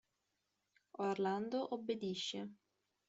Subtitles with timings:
[1.07, 2.41] Orlando obbedisce.